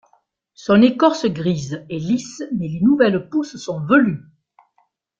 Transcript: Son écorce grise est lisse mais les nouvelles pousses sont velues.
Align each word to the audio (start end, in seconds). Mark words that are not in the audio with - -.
Son 0.55 0.81
écorce 0.81 1.27
grise 1.27 1.85
est 1.91 1.99
lisse 1.99 2.41
mais 2.57 2.67
les 2.69 2.79
nouvelles 2.81 3.29
pousses 3.29 3.57
sont 3.57 3.85
velues. 3.85 4.23